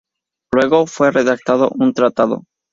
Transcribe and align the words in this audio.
Luego, 0.51 0.87
fue 0.87 1.11
redactado 1.11 1.69
un 1.77 1.93
tratado. 1.93 2.41